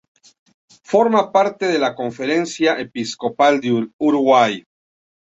Forma 0.91 1.31
parte 1.31 1.67
de 1.67 1.77
la 1.77 1.93
Conferencia 1.93 2.79
Episcopal 2.79 3.61
del 3.61 3.93
Uruguay. 3.99 4.63